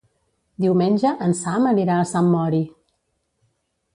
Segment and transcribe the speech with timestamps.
[0.63, 2.63] Diumenge en Sam anirà a Sant Mori.